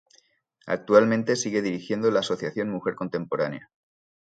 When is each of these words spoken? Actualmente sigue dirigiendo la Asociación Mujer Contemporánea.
Actualmente 0.65 1.35
sigue 1.35 1.61
dirigiendo 1.61 2.09
la 2.09 2.21
Asociación 2.21 2.71
Mujer 2.71 2.95
Contemporánea. 2.95 3.69